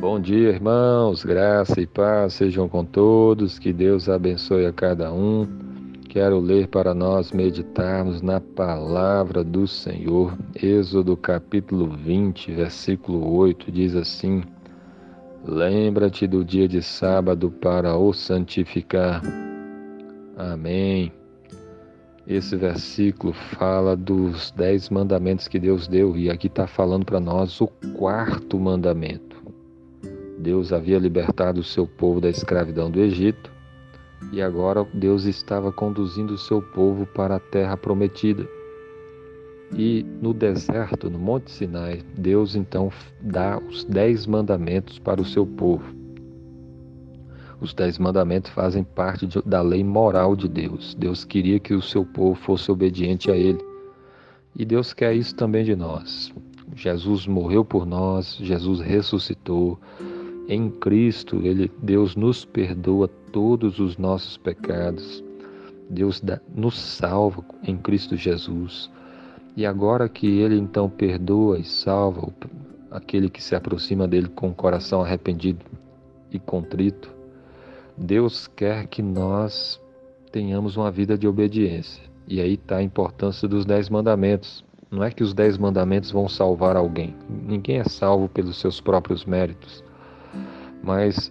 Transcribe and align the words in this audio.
Bom 0.00 0.20
dia, 0.20 0.50
irmãos. 0.50 1.24
Graça 1.24 1.80
e 1.80 1.86
paz 1.86 2.34
sejam 2.34 2.68
com 2.68 2.84
todos. 2.84 3.58
Que 3.58 3.72
Deus 3.72 4.08
abençoe 4.08 4.64
a 4.64 4.72
cada 4.72 5.12
um. 5.12 5.44
Quero 6.08 6.38
ler 6.38 6.68
para 6.68 6.94
nós 6.94 7.32
meditarmos 7.32 8.22
na 8.22 8.40
palavra 8.40 9.42
do 9.42 9.66
Senhor. 9.66 10.38
Êxodo 10.54 11.16
capítulo 11.16 11.88
20, 11.96 12.52
versículo 12.52 13.28
8 13.38 13.72
diz 13.72 13.96
assim: 13.96 14.44
Lembra-te 15.44 16.28
do 16.28 16.44
dia 16.44 16.68
de 16.68 16.80
sábado 16.80 17.50
para 17.50 17.96
o 17.96 18.12
santificar. 18.12 19.20
Amém. 20.36 21.12
Esse 22.24 22.54
versículo 22.54 23.32
fala 23.32 23.96
dos 23.96 24.52
dez 24.52 24.90
mandamentos 24.90 25.48
que 25.48 25.58
Deus 25.58 25.88
deu, 25.88 26.16
e 26.16 26.30
aqui 26.30 26.46
está 26.46 26.68
falando 26.68 27.04
para 27.04 27.18
nós 27.18 27.60
o 27.60 27.66
quarto 27.96 28.60
mandamento. 28.60 29.37
Deus 30.38 30.72
havia 30.72 30.98
libertado 30.98 31.60
o 31.60 31.64
seu 31.64 31.86
povo 31.86 32.20
da 32.20 32.30
escravidão 32.30 32.90
do 32.90 33.00
Egito, 33.00 33.52
e 34.32 34.40
agora 34.40 34.86
Deus 34.94 35.24
estava 35.24 35.72
conduzindo 35.72 36.34
o 36.34 36.38
seu 36.38 36.62
povo 36.62 37.06
para 37.06 37.36
a 37.36 37.40
terra 37.40 37.76
prometida. 37.76 38.48
E 39.76 40.04
no 40.22 40.32
deserto, 40.32 41.10
no 41.10 41.18
Monte 41.18 41.50
Sinai, 41.50 42.02
Deus 42.16 42.56
então 42.56 42.90
dá 43.20 43.58
os 43.58 43.84
dez 43.84 44.26
mandamentos 44.26 44.98
para 44.98 45.20
o 45.20 45.24
seu 45.24 45.46
povo. 45.46 45.98
Os 47.60 47.74
Dez 47.74 47.98
Mandamentos 47.98 48.52
fazem 48.52 48.84
parte 48.84 49.26
da 49.44 49.60
lei 49.60 49.82
moral 49.82 50.36
de 50.36 50.48
Deus. 50.48 50.94
Deus 50.94 51.24
queria 51.24 51.58
que 51.58 51.74
o 51.74 51.82
seu 51.82 52.04
povo 52.04 52.36
fosse 52.36 52.70
obediente 52.70 53.32
a 53.32 53.36
Ele. 53.36 53.58
E 54.54 54.64
Deus 54.64 54.92
quer 54.92 55.14
isso 55.14 55.34
também 55.34 55.64
de 55.64 55.74
nós. 55.74 56.32
Jesus 56.76 57.26
morreu 57.26 57.64
por 57.64 57.84
nós, 57.84 58.36
Jesus 58.40 58.80
ressuscitou. 58.80 59.80
Em 60.48 60.70
Cristo, 60.70 61.42
ele, 61.44 61.70
Deus 61.82 62.16
nos 62.16 62.42
perdoa 62.42 63.06
todos 63.30 63.78
os 63.78 63.98
nossos 63.98 64.38
pecados. 64.38 65.22
Deus 65.90 66.22
dá, 66.22 66.40
nos 66.54 66.78
salva 66.78 67.44
em 67.62 67.76
Cristo 67.76 68.16
Jesus. 68.16 68.90
E 69.54 69.66
agora 69.66 70.08
que 70.08 70.26
Ele 70.26 70.56
então 70.58 70.88
perdoa 70.88 71.58
e 71.58 71.64
salva 71.64 72.32
aquele 72.90 73.28
que 73.28 73.42
se 73.42 73.54
aproxima 73.54 74.08
dele 74.08 74.28
com 74.28 74.48
o 74.48 74.54
coração 74.54 75.02
arrependido 75.02 75.66
e 76.32 76.38
contrito, 76.38 77.14
Deus 77.94 78.46
quer 78.46 78.86
que 78.86 79.02
nós 79.02 79.78
tenhamos 80.32 80.78
uma 80.78 80.90
vida 80.90 81.18
de 81.18 81.28
obediência. 81.28 82.02
E 82.26 82.40
aí 82.40 82.54
está 82.54 82.76
a 82.76 82.82
importância 82.82 83.46
dos 83.46 83.66
dez 83.66 83.90
mandamentos. 83.90 84.64
Não 84.90 85.04
é 85.04 85.10
que 85.10 85.22
os 85.22 85.34
dez 85.34 85.58
mandamentos 85.58 86.10
vão 86.10 86.26
salvar 86.26 86.74
alguém. 86.74 87.14
Ninguém 87.28 87.80
é 87.80 87.84
salvo 87.84 88.30
pelos 88.30 88.58
seus 88.58 88.80
próprios 88.80 89.26
méritos. 89.26 89.84
Mas 90.88 91.30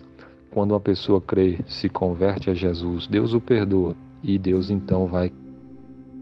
quando 0.51 0.73
uma 0.73 0.79
pessoa 0.79 1.19
crê, 1.19 1.57
se 1.65 1.89
converte 1.89 2.47
a 2.47 2.53
Jesus, 2.53 3.07
Deus 3.07 3.33
o 3.33 3.41
perdoa. 3.41 3.95
E 4.21 4.37
Deus 4.37 4.69
então 4.69 5.07
vai 5.07 5.31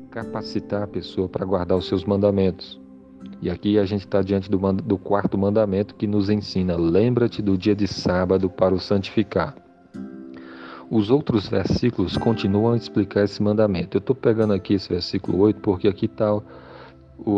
capacitar 0.10 0.84
a 0.84 0.88
pessoa 0.88 1.28
para 1.28 1.46
guardar 1.46 1.78
os 1.78 1.86
seus 1.86 2.06
mandamentos. 2.06 2.80
E 3.42 3.50
aqui 3.50 3.78
a 3.78 3.84
gente 3.84 4.06
está 4.06 4.22
diante 4.22 4.50
do, 4.50 4.58
do 4.72 4.98
quarto 4.98 5.38
mandamento 5.38 5.96
que 5.96 6.08
nos 6.08 6.30
ensina: 6.30 6.78
lembra-te 6.78 7.42
do 7.42 7.58
dia 7.58 7.76
de 7.76 7.90
sábado 7.90 8.50
para 8.50 8.74
o 8.74 8.80
santificar. 8.80 9.54
Os 10.90 11.10
outros 11.10 11.50
versículos 11.50 12.16
continuam 12.16 12.72
a 12.72 12.78
explicar 12.78 13.26
esse 13.26 13.44
mandamento. 13.44 13.98
Eu 13.98 14.00
estou 14.00 14.16
pegando 14.16 14.54
aqui 14.54 14.76
esse 14.76 14.88
versículo 14.88 15.40
8 15.40 15.60
porque 15.60 15.90
aqui 15.90 16.06
está 16.06 16.42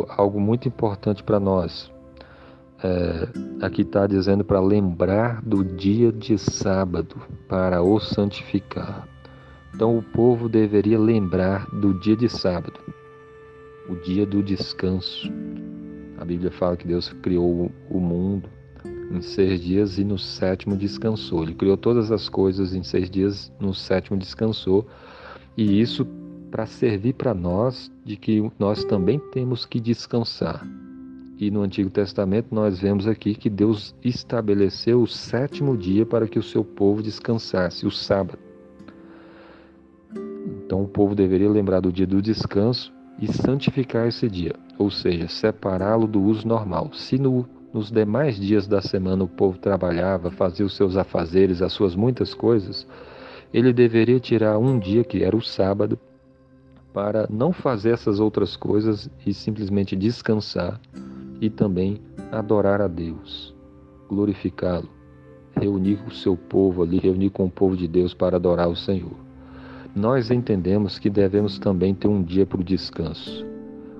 algo 0.09 0.39
muito 0.39 0.67
importante 0.67 1.23
para 1.23 1.39
nós. 1.39 1.91
É, 2.83 3.65
aqui 3.65 3.81
está 3.81 4.05
dizendo 4.05 4.43
para 4.43 4.59
lembrar 4.59 5.41
do 5.41 5.63
dia 5.63 6.11
de 6.11 6.37
sábado, 6.37 7.15
para 7.47 7.81
o 7.81 7.99
santificar. 7.99 9.07
Então 9.73 9.97
o 9.97 10.03
povo 10.03 10.47
deveria 10.47 10.99
lembrar 10.99 11.67
do 11.71 11.93
dia 11.99 12.15
de 12.15 12.29
sábado, 12.29 12.79
o 13.89 13.95
dia 13.95 14.25
do 14.25 14.43
descanso. 14.43 15.31
A 16.19 16.25
Bíblia 16.25 16.51
fala 16.51 16.77
que 16.77 16.87
Deus 16.87 17.09
criou 17.21 17.71
o 17.89 17.99
mundo 17.99 18.49
em 19.11 19.21
seis 19.21 19.59
dias 19.61 19.97
e 19.97 20.03
no 20.03 20.17
sétimo 20.17 20.75
descansou. 20.75 21.43
Ele 21.43 21.53
criou 21.55 21.77
todas 21.77 22.11
as 22.11 22.29
coisas 22.29 22.73
em 22.73 22.83
seis 22.83 23.09
dias, 23.09 23.51
no 23.59 23.73
sétimo 23.73 24.17
descansou. 24.17 24.87
E 25.55 25.79
isso 25.79 26.05
para 26.51 26.65
servir 26.65 27.13
para 27.13 27.33
nós 27.33 27.91
de 28.05 28.15
que 28.15 28.51
nós 28.59 28.83
também 28.83 29.19
temos 29.31 29.65
que 29.65 29.79
descansar. 29.79 30.65
E 31.39 31.51
no 31.51 31.61
Antigo 31.61 31.89
Testamento 31.89 32.47
nós 32.53 32.79
vemos 32.79 33.07
aqui 33.07 33.35
que 33.35 33.49
Deus 33.49 33.93
estabeleceu 34.03 35.01
o 35.01 35.07
sétimo 35.07 35.77
dia 35.77 36.03
para 36.03 36.27
que 36.27 36.39
o 36.39 36.43
seu 36.43 36.63
povo 36.63 37.03
descansasse, 37.03 37.85
o 37.85 37.91
sábado. 37.91 38.39
Então 40.65 40.81
o 40.81 40.87
povo 40.87 41.13
deveria 41.13 41.49
lembrar 41.49 41.79
do 41.79 41.91
dia 41.91 42.07
do 42.07 42.23
descanso 42.23 42.91
e 43.19 43.31
santificar 43.31 44.07
esse 44.07 44.27
dia, 44.27 44.55
ou 44.79 44.89
seja, 44.89 45.27
separá-lo 45.27 46.07
do 46.07 46.21
uso 46.21 46.47
normal. 46.47 46.91
Se 46.93 47.19
no 47.19 47.47
nos 47.73 47.91
demais 47.91 48.39
dias 48.39 48.65
da 48.65 48.81
semana 48.81 49.23
o 49.23 49.27
povo 49.27 49.59
trabalhava, 49.59 50.31
fazia 50.31 50.65
os 50.65 50.75
seus 50.75 50.97
afazeres, 50.97 51.61
as 51.61 51.73
suas 51.73 51.95
muitas 51.95 52.33
coisas. 52.33 52.87
Ele 53.53 53.71
deveria 53.71 54.19
tirar 54.19 54.57
um 54.57 54.79
dia, 54.79 55.03
que 55.03 55.21
era 55.21 55.35
o 55.35 55.41
sábado, 55.41 55.99
para 56.91 57.27
não 57.29 57.51
fazer 57.51 57.91
essas 57.91 58.19
outras 58.19 58.55
coisas 58.55 59.09
e 59.25 59.33
simplesmente 59.33 59.95
descansar 59.95 60.79
e 61.41 61.49
também 61.49 61.99
adorar 62.31 62.81
a 62.81 62.87
Deus, 62.87 63.55
glorificá-lo, 64.09 64.89
reunir 65.59 65.99
o 66.07 66.11
seu 66.11 66.35
povo 66.35 66.83
ali, 66.83 66.99
reunir 66.99 67.29
com 67.29 67.45
o 67.45 67.51
povo 67.51 67.75
de 67.75 67.87
Deus 67.87 68.13
para 68.13 68.37
adorar 68.37 68.69
o 68.69 68.75
Senhor. 68.75 69.15
Nós 69.95 70.29
entendemos 70.29 70.99
que 70.99 71.09
devemos 71.09 71.57
também 71.57 71.95
ter 71.95 72.07
um 72.07 72.21
dia 72.21 72.45
para 72.45 72.61
o 72.61 72.63
descanso. 72.63 73.45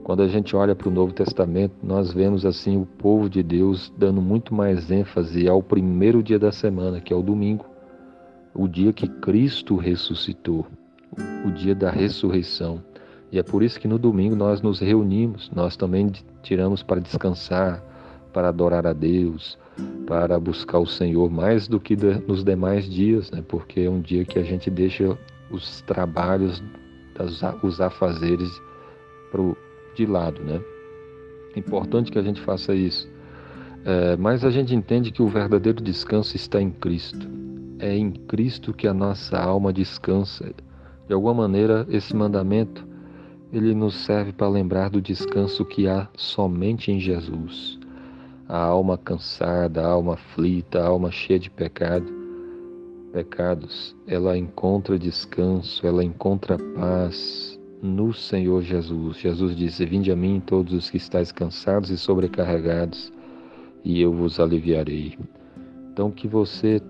Quando 0.04 0.22
a 0.22 0.28
gente 0.28 0.56
olha 0.56 0.76
para 0.76 0.88
o 0.88 0.92
Novo 0.92 1.12
Testamento, 1.12 1.74
nós 1.84 2.14
vemos 2.14 2.46
assim 2.46 2.80
o 2.80 2.86
povo 2.86 3.30
de 3.30 3.44
Deus 3.44 3.92
dando 3.98 4.22
muito 4.22 4.54
mais 4.54 4.90
ênfase 4.90 5.50
ao 5.50 5.62
primeiro 5.62 6.24
dia 6.24 6.40
da 6.40 6.52
semana, 6.52 7.02
que 7.02 7.12
é 7.12 7.16
o 7.16 7.22
domingo, 7.22 7.66
o 8.54 8.68
dia 8.68 8.94
que 8.94 9.08
Cristo 9.08 9.76
ressuscitou, 9.76 10.66
o 11.46 11.52
dia 11.52 11.76
da 11.76 11.90
ressurreição. 11.90 12.82
E 13.32 13.40
é 13.40 13.44
por 13.44 13.62
isso 13.62 13.80
que 13.80 13.88
no 13.88 14.00
domingo 14.00 14.36
nós 14.36 14.62
nos 14.62 14.80
reunimos, 14.80 15.52
nós 15.54 15.76
também 15.76 16.12
tiramos 16.42 16.82
para 16.82 17.02
descansar, 17.02 17.84
para 18.32 18.50
adorar 18.50 18.88
a 18.88 18.94
Deus, 18.94 19.58
para 20.06 20.40
buscar 20.40 20.80
o 20.80 20.86
Senhor 20.86 21.30
mais 21.30 21.68
do 21.68 21.80
que 21.80 21.96
nos 22.28 22.44
demais 22.44 22.90
dias, 22.90 23.30
né? 23.32 23.44
porque 23.48 23.82
é 23.82 23.90
um 23.90 24.00
dia 24.00 24.24
que 24.24 24.40
a 24.40 24.44
gente 24.44 24.70
deixa 24.70 25.18
os 25.52 25.82
trabalhos, 25.82 26.64
os 27.64 27.82
afazeres 27.82 28.50
para 29.32 29.42
o 29.42 29.58
de 29.96 30.06
lado, 30.06 30.44
né? 30.44 30.62
É 31.56 31.60
importante 31.60 32.12
que 32.12 32.20
a 32.20 32.22
gente 32.22 32.40
faça 32.42 32.76
isso. 32.76 33.10
É, 33.84 34.16
mas 34.16 34.46
a 34.46 34.52
gente 34.52 34.76
entende 34.76 35.12
que 35.12 35.24
o 35.24 35.28
verdadeiro 35.28 35.82
descanso 35.82 36.36
está 36.36 36.62
em 36.62 36.70
Cristo. 36.70 37.28
É 37.80 37.96
em 37.96 38.12
Cristo 38.12 38.74
que 38.74 38.88
a 38.88 38.94
nossa 38.94 39.40
alma 39.40 39.74
descansa. 39.74 40.54
De 41.08 41.14
alguma 41.14 41.34
maneira, 41.34 41.88
esse 41.90 42.16
mandamento 42.16 42.88
ele 43.52 43.74
nos 43.74 43.96
serve 44.06 44.34
para 44.34 44.50
lembrar 44.50 44.90
do 44.90 45.02
descanso 45.02 45.64
que 45.64 45.88
há 45.88 46.08
somente 46.16 46.92
em 46.92 47.00
Jesus. 47.00 47.80
A 48.48 48.58
alma 48.58 48.98
cansada, 48.98 49.82
a 49.82 49.88
alma 49.88 50.14
aflita, 50.14 50.80
a 50.80 50.88
alma 50.88 51.12
cheia 51.12 51.40
de 51.40 51.50
pecado, 51.50 52.06
pecados, 53.12 53.96
ela 54.06 54.38
encontra 54.38 55.00
descanso, 55.00 55.86
ela 55.86 56.04
encontra 56.04 56.58
paz, 56.58 57.60
no 57.82 58.14
Senhor 58.14 58.62
Jesus. 58.62 59.18
Jesus 59.18 59.56
disse: 59.56 59.86
Vinde 59.86 60.12
a 60.12 60.16
mim 60.16 60.42
todos 60.46 60.74
os 60.74 60.90
que 60.90 60.98
estáis 60.98 61.32
cansados 61.32 61.90
e 61.90 61.98
sobrecarregados, 61.98 63.12
e 63.84 64.02
eu 64.02 64.14
vos 64.14 64.40
aliviarei. 64.40 65.18
Então 65.92 66.12
que 66.12 66.28
você, 66.28 66.82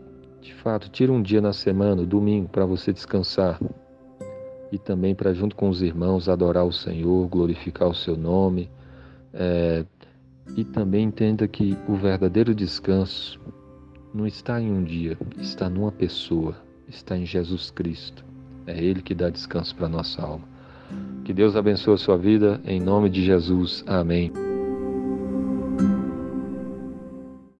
de 0.41 0.53
fato, 0.55 0.89
tire 0.89 1.11
um 1.11 1.21
dia 1.21 1.41
na 1.41 1.53
semana, 1.53 2.05
domingo, 2.05 2.49
para 2.49 2.65
você 2.65 2.91
descansar 2.91 3.59
e 4.71 4.77
também 4.77 5.15
para 5.15 5.33
junto 5.33 5.55
com 5.55 5.69
os 5.69 5.81
irmãos 5.81 6.27
adorar 6.27 6.65
o 6.65 6.71
Senhor, 6.71 7.27
glorificar 7.27 7.87
o 7.87 7.95
seu 7.95 8.17
nome. 8.17 8.69
É, 9.33 9.85
e 10.55 10.63
também 10.63 11.05
entenda 11.05 11.47
que 11.47 11.77
o 11.87 11.95
verdadeiro 11.95 12.55
descanso 12.55 13.39
não 14.13 14.25
está 14.25 14.61
em 14.61 14.71
um 14.71 14.83
dia, 14.83 15.17
está 15.37 15.69
numa 15.69 15.91
pessoa, 15.91 16.55
está 16.87 17.17
em 17.17 17.25
Jesus 17.25 17.69
Cristo. 17.69 18.23
É 18.65 18.81
Ele 18.81 19.01
que 19.01 19.13
dá 19.13 19.29
descanso 19.29 19.75
para 19.75 19.87
nossa 19.87 20.21
alma. 20.21 20.45
Que 21.23 21.33
Deus 21.33 21.55
abençoe 21.55 21.95
a 21.95 21.97
sua 21.97 22.17
vida, 22.17 22.61
em 22.65 22.79
nome 22.79 23.09
de 23.09 23.23
Jesus. 23.23 23.83
Amém. 23.85 24.46